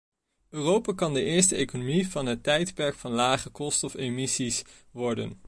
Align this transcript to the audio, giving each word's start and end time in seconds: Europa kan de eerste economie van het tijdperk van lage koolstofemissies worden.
Europa 0.49 0.93
kan 0.95 1.13
de 1.13 1.23
eerste 1.23 1.55
economie 1.55 2.07
van 2.07 2.25
het 2.25 2.43
tijdperk 2.43 2.95
van 2.95 3.11
lage 3.11 3.49
koolstofemissies 3.49 4.61
worden. 4.91 5.37